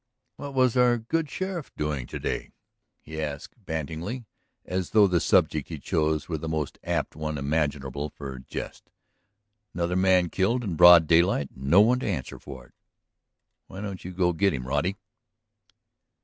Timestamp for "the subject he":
5.05-5.77